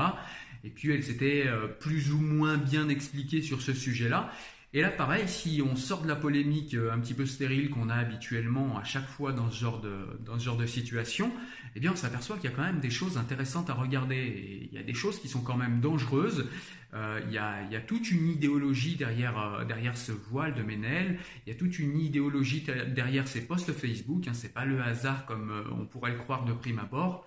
Et 0.64 0.70
puis 0.70 0.90
elle 0.90 1.04
s'était 1.04 1.50
plus 1.82 2.14
ou 2.14 2.22
moins 2.22 2.56
bien 2.56 2.88
expliquée 2.88 3.42
sur 3.42 3.62
ce 3.62 3.74
sujet-là. 3.74 4.32
Et 4.76 4.82
là, 4.82 4.90
pareil, 4.90 5.24
si 5.30 5.62
on 5.66 5.78
sort 5.78 6.02
de 6.02 6.08
la 6.10 6.18
polémique 6.18 6.74
euh, 6.74 6.92
un 6.92 7.00
petit 7.00 7.14
peu 7.14 7.26
stérile 7.26 7.70
qu'on 7.70 7.88
a 7.88 7.96
habituellement 7.96 8.78
à 8.78 8.84
chaque 8.84 9.08
fois 9.08 9.32
dans 9.32 9.50
ce 9.50 9.58
genre 9.58 9.80
de, 9.80 10.20
dans 10.26 10.38
ce 10.38 10.44
genre 10.44 10.58
de 10.58 10.66
situation, 10.66 11.32
eh 11.78 11.80
bien, 11.80 11.94
on 11.94 11.96
s'aperçoit 11.96 12.36
qu'il 12.36 12.50
y 12.50 12.54
a 12.54 12.56
quand 12.58 12.66
même 12.66 12.82
des 12.82 12.90
choses 12.90 13.18
intéressantes 13.18 13.70
à 13.70 13.74
regarder. 13.74 14.68
Il 14.70 14.78
y 14.78 14.78
a 14.78 14.84
des 14.84 14.94
choses 14.94 15.18
qui 15.22 15.30
sont 15.30 15.40
quand 15.40 15.56
même 15.56 15.80
dangereuses. 15.80 16.50
Euh, 16.94 17.22
il, 17.26 17.32
y 17.32 17.38
a, 17.38 17.64
il, 17.64 17.72
y 17.72 17.78
a, 17.78 17.80
toute 17.80 18.12
une 18.12 18.28
idéologie 18.28 18.98
derrière, 18.98 19.40
euh, 19.40 19.64
derrière 19.64 19.96
ce 19.96 20.12
voile 20.12 20.54
de 20.56 20.62
Ménel. 20.62 21.20
Il 21.48 21.54
y 21.54 21.56
a 21.56 21.58
toute 21.58 21.80
une 21.80 21.98
idéologie 21.98 22.66
derrière 22.88 23.30
ces 23.30 23.48
posts 23.48 23.72
Facebook. 23.72 24.28
Hein, 24.28 24.34
c'est 24.34 24.54
pas 24.54 24.66
le 24.66 24.82
hasard 24.82 25.26
comme 25.26 25.54
on 25.72 25.86
pourrait 25.86 26.12
le 26.12 26.18
croire 26.18 26.44
de 26.44 26.52
prime 26.52 26.80
abord. 26.80 27.26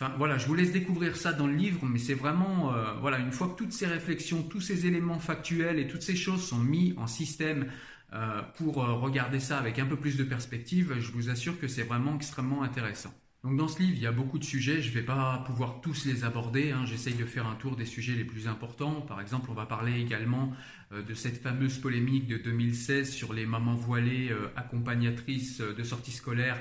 Enfin 0.00 0.14
voilà, 0.16 0.38
je 0.38 0.46
vous 0.46 0.54
laisse 0.54 0.70
découvrir 0.70 1.16
ça 1.16 1.32
dans 1.32 1.48
le 1.48 1.54
livre, 1.54 1.84
mais 1.84 1.98
c'est 1.98 2.14
vraiment 2.14 2.72
euh, 2.72 2.92
voilà 3.00 3.18
une 3.18 3.32
fois 3.32 3.48
que 3.48 3.56
toutes 3.56 3.72
ces 3.72 3.86
réflexions, 3.86 4.44
tous 4.44 4.60
ces 4.60 4.86
éléments 4.86 5.18
factuels 5.18 5.80
et 5.80 5.88
toutes 5.88 6.02
ces 6.02 6.14
choses 6.14 6.46
sont 6.46 6.60
mis 6.60 6.94
en 6.98 7.08
système 7.08 7.66
euh, 8.12 8.40
pour 8.58 8.84
euh, 8.84 8.92
regarder 8.92 9.40
ça 9.40 9.58
avec 9.58 9.80
un 9.80 9.86
peu 9.86 9.96
plus 9.96 10.16
de 10.16 10.22
perspective, 10.22 10.94
je 11.00 11.10
vous 11.10 11.30
assure 11.30 11.58
que 11.58 11.66
c'est 11.66 11.82
vraiment 11.82 12.14
extrêmement 12.14 12.62
intéressant. 12.62 13.12
Donc 13.42 13.56
dans 13.56 13.66
ce 13.66 13.80
livre, 13.80 13.94
il 13.96 14.02
y 14.02 14.06
a 14.06 14.12
beaucoup 14.12 14.38
de 14.38 14.44
sujets, 14.44 14.82
je 14.82 14.90
ne 14.90 14.94
vais 14.94 15.02
pas 15.02 15.42
pouvoir 15.46 15.80
tous 15.80 16.04
les 16.04 16.22
aborder, 16.22 16.70
hein. 16.70 16.84
j'essaye 16.86 17.14
de 17.14 17.24
faire 17.24 17.48
un 17.48 17.56
tour 17.56 17.74
des 17.74 17.86
sujets 17.86 18.14
les 18.14 18.24
plus 18.24 18.46
importants. 18.46 19.00
Par 19.00 19.20
exemple, 19.20 19.50
on 19.50 19.54
va 19.54 19.66
parler 19.66 20.00
également 20.00 20.52
de 20.92 21.14
cette 21.14 21.42
fameuse 21.42 21.78
polémique 21.78 22.26
de 22.26 22.36
2016 22.36 23.12
sur 23.12 23.32
les 23.32 23.46
mamans 23.46 23.74
voilées 23.74 24.32
accompagnatrices 24.56 25.60
de 25.60 25.82
sorties 25.82 26.12
scolaires 26.12 26.58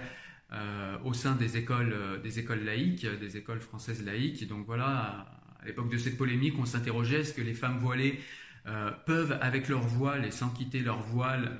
euh, 0.53 0.97
au 1.03 1.13
sein 1.13 1.35
des 1.35 1.57
écoles, 1.57 1.91
euh, 1.93 2.17
des 2.19 2.39
écoles 2.39 2.63
laïques, 2.63 3.05
des 3.19 3.35
écoles 3.35 3.59
françaises 3.59 4.05
laïques. 4.05 4.47
donc 4.47 4.65
voilà, 4.65 5.27
à 5.61 5.65
l'époque 5.65 5.89
de 5.89 5.97
cette 5.97 6.17
polémique, 6.17 6.53
on 6.57 6.65
s'interrogeait 6.65 7.19
est-ce 7.19 7.33
que 7.33 7.41
les 7.41 7.53
femmes 7.53 7.79
voilées 7.79 8.21
euh, 8.65 8.91
peuvent, 9.05 9.37
avec 9.41 9.67
leur 9.67 9.81
voile 9.81 10.23
et 10.23 10.31
sans 10.31 10.49
quitter 10.49 10.79
leur 10.79 10.99
voile, 10.99 11.59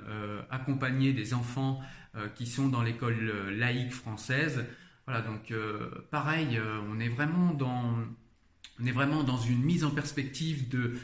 accompagner 0.50 1.12
des 1.12 1.34
enfants 1.34 1.80
qui 2.34 2.46
sont 2.46 2.68
dans 2.68 2.82
l'école 2.82 3.50
laïque 3.50 3.92
française? 3.92 4.64
Voilà, 5.06 5.22
donc 5.22 5.52
pareil, 6.10 6.58
on 6.90 6.98
est 7.00 7.08
vraiment 7.08 7.52
dans, 7.52 7.94
on 8.80 8.86
est 8.86 8.92
vraiment 8.92 9.22
dans 9.22 9.38
une 9.38 9.62
mise 9.62 9.84
en 9.84 9.90
perspective 9.90 10.68
de, 10.68 10.94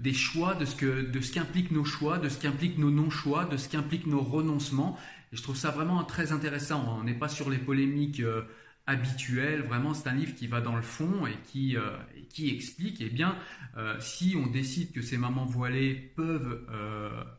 des 0.00 0.12
choix, 0.14 0.54
de 0.54 0.64
ce 0.64 0.74
que, 0.74 1.02
de 1.02 1.20
ce 1.20 1.32
qu'impliquent 1.32 1.70
nos 1.70 1.84
choix, 1.84 2.18
de 2.18 2.28
ce 2.28 2.38
qu'impliquent 2.38 2.78
nos 2.78 2.90
non-choix, 2.90 3.44
de 3.44 3.56
ce 3.56 3.68
qu'impliquent 3.68 4.06
nos 4.06 4.20
renoncements. 4.20 4.98
Et 5.32 5.36
je 5.36 5.42
trouve 5.42 5.56
ça 5.56 5.70
vraiment 5.70 6.02
très 6.04 6.32
intéressant. 6.32 6.98
On 7.00 7.04
n'est 7.04 7.14
pas 7.14 7.28
sur 7.28 7.50
les 7.50 7.58
polémiques 7.58 8.20
euh, 8.20 8.42
habituelles. 8.86 9.62
Vraiment, 9.62 9.94
c'est 9.94 10.08
un 10.08 10.14
livre 10.14 10.34
qui 10.34 10.46
va 10.46 10.60
dans 10.60 10.76
le 10.76 10.82
fond 10.82 11.26
et 11.26 11.36
qui, 11.44 11.76
euh, 11.76 11.96
qui 12.30 12.54
explique, 12.54 13.00
eh 13.00 13.10
bien, 13.10 13.36
euh, 13.76 13.96
si 14.00 14.36
on 14.36 14.46
décide 14.46 14.92
que 14.92 15.02
ces 15.02 15.18
mamans 15.18 15.44
voilées 15.44 15.94
peuvent 16.16 16.66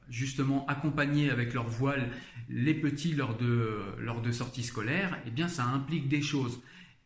justement 0.10 0.66
accompagner 0.68 1.30
avec 1.30 1.54
leur 1.54 1.68
voile 1.68 2.10
les 2.50 2.74
petits 2.74 3.14
lors 3.14 3.36
de, 3.38 3.80
lors 4.00 4.22
de 4.22 4.32
sorties 4.32 4.64
scolaires, 4.64 5.20
eh 5.26 5.32
bien, 5.32 5.48
ça 5.48 5.64
implique 5.64 6.08
des 6.08 6.22
choses. 6.22 6.62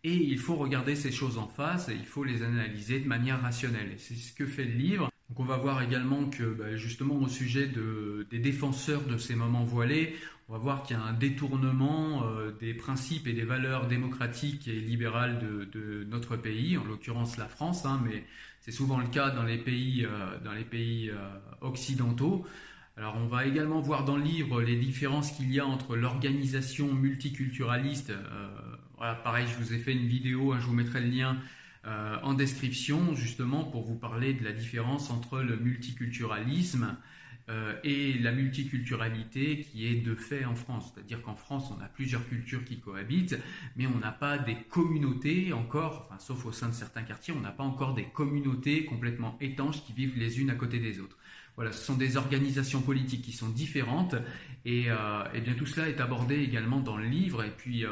Et 0.05 0.15
il 0.15 0.37
faut 0.37 0.55
regarder 0.55 0.95
ces 0.95 1.11
choses 1.11 1.37
en 1.37 1.47
face 1.47 1.87
et 1.87 1.95
il 1.95 2.05
faut 2.05 2.25
les 2.25 2.43
analyser 2.43 2.99
de 2.99 3.07
manière 3.07 3.41
rationnelle. 3.41 3.93
Et 3.93 3.97
c'est 3.97 4.15
ce 4.15 4.33
que 4.33 4.45
fait 4.45 4.65
le 4.65 4.73
livre. 4.73 5.09
Donc 5.29 5.39
on 5.39 5.45
va 5.45 5.55
voir 5.55 5.81
également 5.81 6.25
que 6.25 6.43
bah, 6.43 6.75
justement 6.75 7.15
au 7.15 7.29
sujet 7.29 7.67
de, 7.67 8.27
des 8.29 8.39
défenseurs 8.39 9.03
de 9.03 9.17
ces 9.17 9.35
moments 9.35 9.63
voilés, 9.63 10.15
on 10.53 10.57
va 10.57 10.61
voir 10.61 10.83
qu'il 10.83 10.95
y 10.95 10.99
a 10.99 11.03
un 11.03 11.13
détournement 11.13 12.27
euh, 12.27 12.51
des 12.51 12.75
principes 12.75 13.25
et 13.25 13.33
des 13.33 13.43
valeurs 13.43 13.87
démocratiques 13.87 14.67
et 14.67 14.79
libérales 14.79 15.39
de, 15.39 16.05
notre 16.07 16.37
pays, 16.37 16.77
en 16.77 16.83
l'occurrence 16.83 17.37
la 17.37 17.47
France, 17.47 17.85
hein, 17.85 17.99
mais 18.05 18.23
c'est 18.61 18.71
souvent 18.71 18.99
le 18.99 19.07
cas 19.07 19.31
dans 19.31 19.41
les 19.41 19.57
pays, 19.57 20.05
euh, 20.05 20.37
dans 20.45 20.51
les 20.51 20.63
pays 20.63 21.09
euh, 21.09 21.15
occidentaux. 21.61 22.45
Alors 22.97 23.15
on 23.17 23.25
va 23.25 23.47
également 23.47 23.81
voir 23.81 24.05
dans 24.05 24.15
le 24.15 24.21
livre 24.21 24.61
les 24.61 24.75
différences 24.75 25.31
qu'il 25.31 25.51
y 25.51 25.59
a 25.59 25.65
entre 25.65 25.95
l'organisation 25.95 26.93
multiculturaliste. 26.93 28.13
voilà, 28.97 29.15
pareil, 29.15 29.47
je 29.47 29.55
vous 29.55 29.73
ai 29.73 29.79
fait 29.79 29.93
une 29.93 30.05
vidéo, 30.05 30.53
hein, 30.53 30.59
je 30.59 30.67
vous 30.67 30.75
mettrai 30.75 31.01
le 31.01 31.09
lien 31.09 31.37
en 31.83 32.33
description 32.33 33.15
justement 33.15 33.63
pour 33.63 33.81
vous 33.81 33.95
parler 33.95 34.35
de 34.35 34.43
la 34.43 34.51
différence 34.51 35.09
entre 35.09 35.39
le 35.39 35.57
multiculturalisme 35.57 36.95
euh, 37.49 37.75
et 37.83 38.13
la 38.13 38.31
multiculturalité 38.31 39.59
qui 39.61 39.85
est 39.87 39.95
de 39.95 40.15
fait 40.15 40.45
en 40.45 40.55
France. 40.55 40.93
C'est-à-dire 40.93 41.21
qu'en 41.21 41.35
France, 41.35 41.73
on 41.77 41.83
a 41.83 41.87
plusieurs 41.87 42.25
cultures 42.29 42.63
qui 42.63 42.79
cohabitent, 42.79 43.37
mais 43.75 43.85
on 43.85 43.97
n'a 43.97 44.13
pas 44.13 44.37
des 44.37 44.55
communautés 44.55 45.51
encore, 45.51 46.07
enfin, 46.07 46.19
sauf 46.19 46.45
au 46.45 46.51
sein 46.53 46.69
de 46.69 46.73
certains 46.73 47.03
quartiers, 47.03 47.33
on 47.37 47.41
n'a 47.41 47.51
pas 47.51 47.63
encore 47.63 47.95
des 47.95 48.05
communautés 48.05 48.85
complètement 48.85 49.37
étanches 49.41 49.83
qui 49.83 49.91
vivent 49.91 50.17
les 50.17 50.39
unes 50.39 50.51
à 50.51 50.55
côté 50.55 50.79
des 50.79 51.01
autres. 51.01 51.17
Voilà, 51.55 51.71
ce 51.71 51.83
sont 51.83 51.95
des 51.95 52.15
organisations 52.15 52.81
politiques 52.81 53.23
qui 53.23 53.33
sont 53.33 53.49
différentes, 53.49 54.15
et, 54.65 54.85
euh, 54.87 55.23
bien 55.43 55.53
tout 55.53 55.65
cela 55.65 55.89
est 55.89 55.99
abordé 55.99 56.35
également 56.41 56.79
dans 56.79 56.97
le 56.97 57.05
livre, 57.05 57.43
et 57.43 57.51
puis... 57.51 57.85
Euh, 57.85 57.89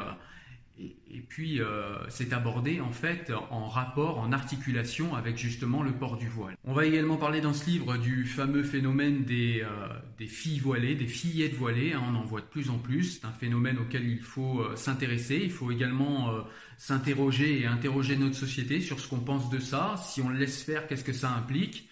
et, 0.78 1.20
puis, 1.28 1.60
euh, 1.60 1.96
c'est 2.08 2.32
abordé 2.32 2.80
en 2.80 2.92
fait 2.92 3.30
en 3.50 3.68
rapport, 3.68 4.18
en 4.18 4.32
articulation 4.32 5.14
avec 5.14 5.36
justement 5.36 5.82
le 5.82 5.92
port 5.92 6.16
du 6.16 6.28
voile. 6.28 6.56
On 6.64 6.72
va 6.72 6.86
également 6.86 7.16
parler 7.16 7.40
dans 7.40 7.52
ce 7.52 7.66
livre 7.66 7.98
du 7.98 8.24
fameux 8.24 8.62
phénomène 8.62 9.24
des, 9.24 9.62
euh, 9.62 10.26
filles 10.26 10.60
voilées, 10.60 10.94
des 10.94 11.06
fillettes 11.06 11.54
voilées. 11.54 11.92
Hein, 11.92 12.02
on 12.10 12.14
en 12.16 12.24
voit 12.24 12.40
de 12.40 12.46
plus 12.46 12.70
en 12.70 12.78
plus. 12.78 13.18
C'est 13.18 13.26
un 13.26 13.32
phénomène 13.32 13.78
auquel 13.78 14.08
il 14.08 14.20
faut 14.20 14.60
euh, 14.60 14.74
s'intéresser. 14.76 15.40
Il 15.44 15.50
faut 15.50 15.70
également 15.70 16.32
s'interroger 16.78 17.60
et 17.60 17.66
interroger 17.66 18.16
notre 18.16 18.36
société 18.36 18.80
sur 18.80 18.98
ce 18.98 19.08
qu'on 19.08 19.20
pense 19.20 19.50
de 19.50 19.58
ça. 19.58 19.96
Si 19.98 20.20
on 20.22 20.30
le 20.30 20.38
laisse 20.38 20.62
faire, 20.62 20.86
qu'est-ce 20.86 21.04
que 21.04 21.12
ça 21.12 21.30
implique? 21.30 21.88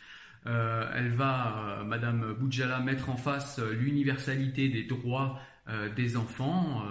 Elle 0.47 1.11
va, 1.11 1.85
Madame 1.87 2.35
Boudjala, 2.39 2.81
mettre 2.81 3.11
en 3.11 3.17
face 3.17 3.59
l'universalité 3.59 4.69
des 4.71 4.85
droits 4.85 5.39
des 5.97 6.17
enfants 6.17 6.83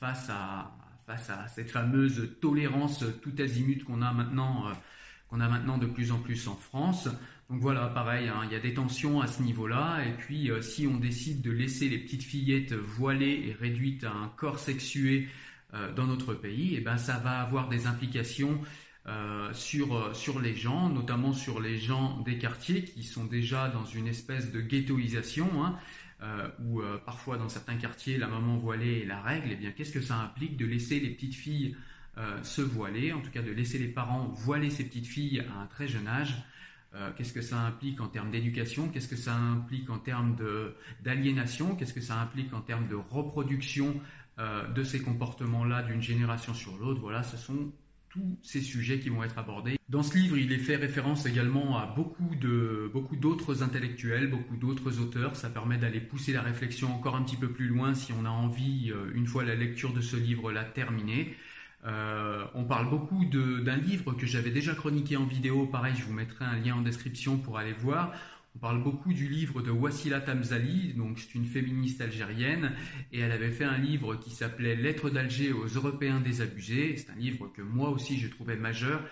face 0.00 0.30
à 0.30 0.76
face 1.06 1.30
à 1.30 1.46
cette 1.46 1.70
fameuse 1.70 2.30
tolérance 2.40 3.04
tout 3.22 3.32
azimut 3.38 3.84
qu'on 3.84 4.02
a 4.02 4.12
maintenant, 4.12 4.66
euh, 4.66 4.72
qu'on 5.28 5.40
a 5.40 5.48
maintenant 5.48 5.78
de 5.78 5.86
plus 5.86 6.10
en 6.10 6.18
plus 6.18 6.48
en 6.48 6.56
France. 6.56 7.08
Donc 7.48 7.60
voilà, 7.60 7.86
pareil, 7.86 8.28
hein, 8.28 8.40
il 8.44 8.52
y 8.52 8.56
a 8.56 8.60
des 8.60 8.74
tensions 8.74 9.20
à 9.20 9.28
ce 9.28 9.40
niveau-là. 9.40 10.04
Et 10.04 10.12
puis, 10.12 10.50
euh, 10.50 10.60
si 10.62 10.86
on 10.88 10.96
décide 10.96 11.42
de 11.42 11.52
laisser 11.52 11.88
les 11.88 11.98
petites 11.98 12.24
fillettes 12.24 12.72
voilées 12.72 13.44
et 13.46 13.52
réduites 13.52 14.02
à 14.02 14.10
un 14.10 14.28
corps 14.36 14.58
sexué 14.58 15.28
euh, 15.74 15.92
dans 15.92 16.06
notre 16.06 16.34
pays, 16.34 16.74
eh 16.76 16.80
ben 16.80 16.96
ça 16.96 17.18
va 17.18 17.40
avoir 17.40 17.68
des 17.68 17.86
implications 17.86 18.60
sur, 19.52 20.16
sur 20.16 20.40
les 20.40 20.56
gens, 20.56 20.90
notamment 20.90 21.32
sur 21.32 21.60
les 21.60 21.78
gens 21.78 22.20
des 22.22 22.38
quartiers 22.38 22.82
qui 22.82 23.04
sont 23.04 23.24
déjà 23.24 23.68
dans 23.68 23.84
une 23.84 24.08
espèce 24.08 24.50
de 24.50 24.60
ghettoisation. 24.60 25.64
Hein, 25.64 25.78
euh, 26.22 26.48
euh, 26.60 26.98
parfois 27.04 27.36
dans 27.36 27.48
certains 27.48 27.76
quartiers 27.76 28.16
la 28.16 28.26
maman 28.26 28.56
voilée 28.56 29.00
est 29.02 29.04
la 29.04 29.20
règle, 29.20 29.48
eh 29.52 29.56
bien 29.56 29.70
qu'est-ce 29.70 29.92
que 29.92 30.00
ça 30.00 30.16
implique 30.16 30.56
de 30.56 30.64
laisser 30.64 30.98
les 30.98 31.10
petites 31.10 31.34
filles 31.34 31.76
euh, 32.16 32.42
se 32.42 32.62
voiler, 32.62 33.12
en 33.12 33.20
tout 33.20 33.30
cas 33.30 33.42
de 33.42 33.50
laisser 33.50 33.78
les 33.78 33.88
parents 33.88 34.28
voiler 34.28 34.70
ces 34.70 34.84
petites 34.84 35.06
filles 35.06 35.40
à 35.40 35.60
un 35.60 35.66
très 35.66 35.88
jeune 35.88 36.08
âge 36.08 36.34
qu'est-ce 37.14 37.34
que 37.34 37.42
ça 37.42 37.60
implique 37.60 38.00
en 38.00 38.08
termes 38.08 38.30
d'éducation, 38.30 38.88
qu'est-ce 38.88 39.08
que 39.08 39.16
ça 39.16 39.34
implique 39.34 39.90
en 39.90 39.98
termes 39.98 40.34
d'aliénation, 41.02 41.76
qu'est-ce 41.76 41.92
que 41.92 42.00
ça 42.00 42.18
implique 42.18 42.54
en 42.54 42.62
termes 42.62 42.88
de 42.88 42.94
reproduction 42.94 44.00
de 44.38 44.82
ces 44.82 45.02
comportements-là 45.02 45.82
d'une 45.82 46.00
génération 46.00 46.54
sur 46.54 46.78
l'autre. 46.78 47.02
Voilà, 47.02 47.22
ce 47.22 47.36
sont 47.36 47.70
tous 48.08 48.38
ces 48.42 48.60
sujets 48.60 48.98
qui 48.98 49.08
vont 49.08 49.22
être 49.22 49.38
abordés. 49.38 49.78
Dans 49.88 50.02
ce 50.02 50.16
livre, 50.16 50.36
il 50.36 50.52
est 50.52 50.58
fait 50.58 50.76
référence 50.76 51.26
également 51.26 51.78
à 51.78 51.86
beaucoup 51.86 52.34
de 52.34 52.90
beaucoup 52.92 53.16
d'autres 53.16 53.62
intellectuels, 53.62 54.28
beaucoup 54.28 54.56
d'autres 54.56 55.00
auteurs. 55.00 55.36
Ça 55.36 55.48
permet 55.48 55.78
d'aller 55.78 56.00
pousser 56.00 56.32
la 56.32 56.42
réflexion 56.42 56.94
encore 56.94 57.16
un 57.16 57.22
petit 57.22 57.36
peu 57.36 57.48
plus 57.48 57.68
loin 57.68 57.94
si 57.94 58.12
on 58.12 58.24
a 58.24 58.30
envie, 58.30 58.90
euh, 58.90 59.12
une 59.14 59.26
fois 59.26 59.44
la 59.44 59.54
lecture 59.54 59.92
de 59.92 60.00
ce 60.00 60.16
livre-là 60.16 60.64
terminée. 60.64 61.36
Euh, 61.84 62.44
on 62.54 62.64
parle 62.64 62.90
beaucoup 62.90 63.24
d'un 63.26 63.76
livre 63.76 64.12
que 64.12 64.26
j'avais 64.26 64.50
déjà 64.50 64.74
chroniqué 64.74 65.16
en 65.16 65.24
vidéo. 65.24 65.66
Pareil, 65.66 65.94
je 65.96 66.04
vous 66.04 66.12
mettrai 66.12 66.44
un 66.44 66.56
lien 66.56 66.74
en 66.74 66.82
description 66.82 67.36
pour 67.38 67.58
aller 67.58 67.74
voir. 67.74 68.12
On 68.56 68.58
parle 68.58 68.82
beaucoup 68.82 69.12
du 69.12 69.28
livre 69.28 69.60
de 69.60 69.70
Wassila 69.70 70.18
Tamzali, 70.18 70.94
donc 70.94 71.18
c'est 71.18 71.34
une 71.34 71.44
féministe 71.44 72.00
algérienne, 72.00 72.72
et 73.12 73.20
elle 73.20 73.32
avait 73.32 73.50
fait 73.50 73.64
un 73.64 73.76
livre 73.76 74.16
qui 74.16 74.30
s'appelait 74.30 74.74
Lettres 74.74 75.10
d'Alger 75.10 75.52
aux 75.52 75.66
Européens 75.66 76.20
désabusés. 76.20 76.96
C'est 76.96 77.10
un 77.12 77.16
livre 77.16 77.48
que 77.54 77.60
moi 77.60 77.90
aussi 77.90 78.18
je 78.18 78.28
trouvais 78.28 78.56
majeur. 78.56 79.02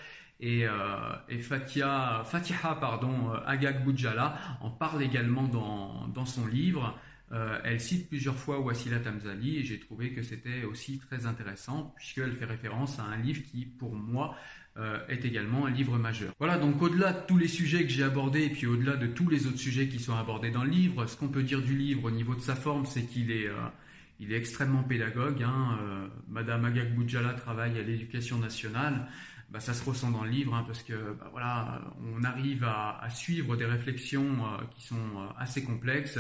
Et, 0.41 0.67
euh, 0.67 1.41
Fatia, 1.43 2.23
Fatiha 2.25 2.75
pardon, 2.77 3.35
euh, 3.35 3.39
Agag 3.45 3.85
Boudjala 3.85 4.39
en 4.63 4.71
parle 4.71 5.03
également 5.03 5.47
dans, 5.47 6.25
son 6.25 6.47
livre. 6.47 6.99
Euh, 7.33 7.59
elle 7.65 7.83
cite 7.83 8.09
plusieurs 8.09 8.37
fois 8.37 8.61
Wassila 8.61 8.99
Tamzali 8.99 9.59
et 9.59 9.63
j'ai 9.63 9.79
trouvé 9.79 10.15
que 10.15 10.23
c'était 10.23 10.65
aussi 10.65 10.99
très 10.99 11.27
intéressant 11.27 11.93
puisqu'elle 11.97 12.33
fait 12.33 12.47
référence 12.47 12.99
à 12.99 13.03
un 13.03 13.19
livre 13.19 13.43
qui, 13.43 13.67
pour 13.67 13.95
moi, 13.95 14.37
euh, 14.77 14.99
est 15.09 15.25
également 15.25 15.67
un 15.67 15.71
livre 15.71 15.99
majeur. 15.99 16.33
Voilà, 16.41 16.59
donc 16.59 16.83
au-delà 16.83 17.13
de 17.13 17.21
tous 17.29 17.39
les 17.39 17.47
sujets 17.47 17.85
que 17.85 17.91
j'ai 17.91 18.03
abordés 18.03 18.43
et 18.43 18.51
puis 18.51 18.67
au-delà 18.67 18.97
de 18.97 19.07
tous 19.07 19.29
les 19.29 19.47
autres 19.47 19.59
sujets 19.59 19.87
qui 19.87 20.01
sont 20.01 20.17
abordés 20.17 20.51
dans 20.51 20.65
le 20.65 20.71
livre, 20.71 21.07
ce 21.07 21.17
qu'on 21.17 21.29
peut 21.29 21.45
dire 21.45 21.63
du 21.63 21.77
livre 21.77 22.07
au 22.07 22.11
niveau 22.11 22.35
de 22.35 22.41
sa 22.41 22.57
forme, 22.57 22.85
c'est 22.85 23.05
qu'il 23.05 23.31
est, 23.31 23.47
euh, 23.47 24.37
extrêmement 24.37 24.83
pédagogue. 24.83 25.45
Hein. 25.45 25.79
Euh, 25.81 26.09
Madame 26.27 26.65
Agag 26.65 26.93
Boudjala 26.93 27.35
travaille 27.35 27.79
à 27.79 27.83
l'éducation 27.83 28.41
nationale. 28.41 29.07
Bah, 29.49 29.61
ça 29.61 29.75
se 29.75 29.89
ressent 29.89 30.11
dans 30.11 30.25
le 30.25 30.31
livre 30.31 30.53
hein, 30.57 30.65
parce 30.67 30.83
que 30.83 30.95
bah, 31.21 31.29
voilà, 31.31 31.81
on 32.13 32.25
arrive 32.25 32.65
à 32.65 33.09
suivre 33.11 33.55
des 33.55 33.67
réflexions 33.67 34.39
qui 34.75 34.85
sont 34.85 35.29
assez 35.39 35.63
complexes 35.63 36.19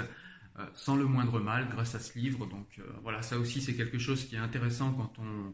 sans 0.75 0.95
le 0.95 1.07
moindre 1.07 1.41
mal 1.41 1.67
grâce 1.73 1.97
à 1.97 1.99
ce 1.99 2.17
livre. 2.17 2.47
Donc 2.47 2.81
voilà, 3.03 3.23
ça 3.23 3.37
aussi 3.37 3.61
c'est 3.61 3.75
quelque 3.75 3.99
chose 3.99 4.25
qui 4.27 4.37
est 4.37 4.39
intéressant 4.39 4.93
quand 4.93 5.13
on 5.19 5.53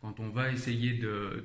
quand 0.00 0.18
on 0.18 0.30
va 0.30 0.50
essayer 0.50 0.98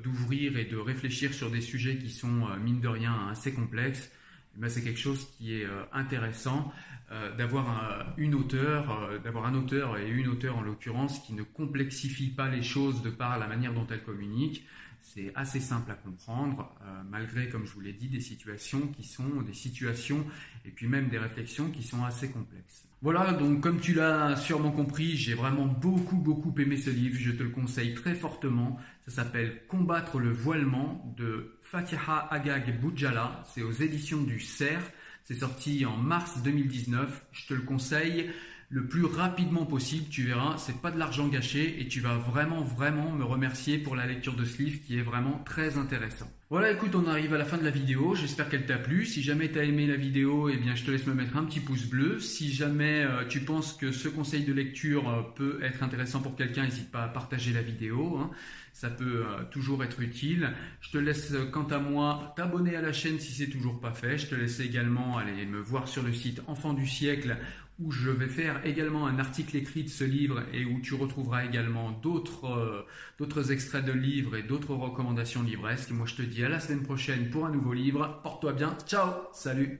d'ouvrir 0.03 0.57
et 0.57 0.65
de 0.65 0.77
réfléchir 0.77 1.33
sur 1.33 1.51
des 1.51 1.61
sujets 1.61 1.97
qui 1.97 2.09
sont, 2.09 2.47
euh, 2.47 2.57
mine 2.57 2.79
de 2.79 2.87
rien, 2.87 3.27
assez 3.29 3.53
complexes, 3.53 4.11
eh 4.55 4.61
ben, 4.61 4.69
c'est 4.69 4.81
quelque 4.81 4.99
chose 4.99 5.27
qui 5.37 5.55
est 5.55 5.65
euh, 5.65 5.83
intéressant 5.91 6.71
euh, 7.11 7.35
d'avoir 7.35 8.13
une 8.17 8.33
auteur, 8.33 9.21
d'avoir 9.21 9.45
un 9.45 9.53
auteur 9.55 9.97
et 9.97 10.09
une 10.09 10.27
auteure 10.27 10.57
en 10.57 10.61
l'occurrence 10.61 11.19
qui 11.19 11.33
ne 11.33 11.43
complexifie 11.43 12.29
pas 12.29 12.49
les 12.49 12.63
choses 12.63 13.01
de 13.01 13.09
par 13.09 13.37
la 13.37 13.47
manière 13.47 13.73
dont 13.73 13.85
elle 13.91 14.03
communique. 14.03 14.65
C'est 15.01 15.31
assez 15.35 15.59
simple 15.59 15.91
à 15.91 15.93
comprendre, 15.93 16.73
malgré, 17.11 17.47
comme 17.47 17.67
je 17.67 17.73
vous 17.73 17.81
l'ai 17.81 17.93
dit, 17.93 18.07
des 18.07 18.21
situations 18.21 18.87
qui 18.87 19.03
sont 19.03 19.41
des 19.43 19.53
situations 19.53 20.25
et 20.65 20.71
puis 20.71 20.87
même 20.87 21.09
des 21.09 21.19
réflexions 21.19 21.69
qui 21.69 21.83
sont 21.83 22.03
assez 22.03 22.31
complexes. 22.31 22.84
Voilà, 23.01 23.33
donc 23.33 23.61
comme 23.61 23.79
tu 23.79 23.93
l'as 23.93 24.35
sûrement 24.35 24.71
compris, 24.71 25.15
j'ai 25.15 25.33
vraiment 25.35 25.65
beaucoup 25.65 26.15
beaucoup 26.15 26.53
aimé 26.57 26.77
ce 26.77 26.89
livre, 26.89 27.17
je 27.19 27.31
te 27.31 27.43
le 27.43 27.49
conseille 27.49 27.93
très 27.93 28.15
fortement. 28.15 28.79
Ça 29.05 29.23
s'appelle 29.23 29.61
Combattre 29.67 30.17
le 30.17 30.31
voilement 30.31 31.13
de 31.17 31.57
Fatiha 31.61 32.27
Agag 32.31 32.79
Boudjala, 32.79 33.43
c'est 33.53 33.61
aux 33.61 33.71
éditions 33.71 34.21
du 34.21 34.39
CERF, 34.39 34.91
c'est 35.23 35.35
sorti 35.35 35.85
en 35.85 35.97
mars 35.97 36.41
2019, 36.43 37.25
je 37.31 37.47
te 37.47 37.53
le 37.53 37.61
conseille 37.61 38.31
le 38.75 38.85
plus 38.85 39.05
rapidement 39.05 39.65
possible, 39.65 40.09
tu 40.09 40.23
verras, 40.23 40.57
c'est 40.57 40.81
pas 40.81 40.91
de 40.91 40.99
l'argent 40.99 41.29
gâché 41.29 41.79
et 41.79 41.87
tu 41.87 42.01
vas 42.01 42.17
vraiment 42.17 42.61
vraiment 42.61 43.09
me 43.09 43.23
remercier 43.23 43.77
pour 43.77 43.95
la 43.95 44.05
lecture 44.05 44.35
de 44.35 44.43
ce 44.43 44.61
livre 44.61 44.81
qui 44.85 44.99
est 44.99 45.01
vraiment 45.01 45.41
très 45.45 45.77
intéressant. 45.77 46.29
Voilà, 46.49 46.71
écoute, 46.71 46.93
on 46.93 47.07
arrive 47.07 47.33
à 47.33 47.37
la 47.37 47.45
fin 47.45 47.57
de 47.57 47.63
la 47.63 47.69
vidéo. 47.69 48.15
J'espère 48.15 48.49
qu'elle 48.49 48.65
t'a 48.65 48.77
plu. 48.77 49.05
Si 49.05 49.23
jamais 49.23 49.49
tu 49.49 49.57
as 49.59 49.63
aimé 49.63 49.87
la 49.87 49.95
vidéo, 49.95 50.49
eh 50.49 50.57
bien, 50.57 50.75
je 50.75 50.83
te 50.83 50.91
laisse 50.91 51.07
me 51.07 51.13
mettre 51.13 51.37
un 51.37 51.45
petit 51.45 51.61
pouce 51.61 51.85
bleu. 51.85 52.19
Si 52.19 52.53
jamais 52.53 53.03
euh, 53.03 53.25
tu 53.27 53.39
penses 53.39 53.73
que 53.73 53.93
ce 53.93 54.09
conseil 54.09 54.43
de 54.43 54.51
lecture 54.53 55.09
euh, 55.09 55.21
peut 55.35 55.59
être 55.63 55.81
intéressant 55.81 56.21
pour 56.21 56.35
quelqu'un, 56.35 56.65
n'hésite 56.65 56.91
pas 56.91 57.03
à 57.03 57.07
partager 57.07 57.53
la 57.53 57.61
vidéo. 57.61 58.19
Hein. 58.19 58.29
Ça 58.73 58.89
peut 58.89 59.23
euh, 59.25 59.43
toujours 59.51 59.83
être 59.83 60.01
utile. 60.01 60.53
Je 60.81 60.91
te 60.91 60.97
laisse, 60.97 61.33
quant 61.51 61.67
à 61.67 61.79
moi, 61.79 62.33
t'abonner 62.35 62.75
à 62.75 62.81
la 62.81 62.93
chaîne 62.93 63.19
si 63.19 63.31
c'est 63.31 63.49
toujours 63.49 63.79
pas 63.79 63.93
fait. 63.93 64.17
Je 64.17 64.27
te 64.27 64.35
laisse 64.35 64.59
également 64.59 65.17
aller 65.17 65.45
me 65.45 65.59
voir 65.59 65.87
sur 65.87 66.03
le 66.03 66.13
site 66.13 66.41
Enfant 66.45 66.73
du 66.73 66.85
siècle 66.85 67.37
où 67.79 67.91
je 67.91 68.09
vais 68.09 68.27
faire 68.27 68.65
également 68.65 69.05
un 69.07 69.19
article 69.19 69.57
écrit 69.57 69.83
de 69.83 69.89
ce 69.89 70.03
livre 70.03 70.43
et 70.53 70.65
où 70.65 70.79
tu 70.79 70.93
retrouveras 70.93 71.45
également 71.45 71.91
d'autres 71.91 72.45
euh, 72.45 73.51
extraits 73.51 73.85
de 73.85 73.91
livres 73.91 74.35
et 74.37 74.43
d'autres 74.43 74.73
recommandations 74.73 75.43
livresques. 75.43 75.91
Moi, 75.91 76.05
je 76.05 76.15
te 76.15 76.21
dis 76.21 76.43
à 76.43 76.49
la 76.49 76.59
semaine 76.59 76.83
prochaine 76.83 77.29
pour 77.29 77.45
un 77.45 77.51
nouveau 77.51 77.73
livre. 77.73 78.19
Porte-toi 78.23 78.53
bien. 78.53 78.77
Ciao. 78.87 79.11
Salut. 79.33 79.79